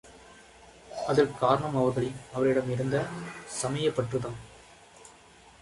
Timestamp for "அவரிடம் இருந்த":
2.33-3.05